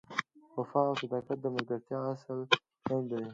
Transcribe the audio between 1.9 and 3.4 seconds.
اصل دی.